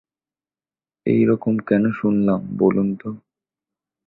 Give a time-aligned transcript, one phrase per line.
[1.05, 3.09] এই রকম কেন শুনলাম বলুন তো?